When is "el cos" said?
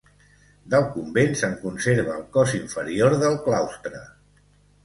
2.21-2.57